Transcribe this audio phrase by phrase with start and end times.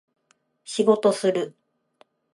[0.65, 1.55] 仕事する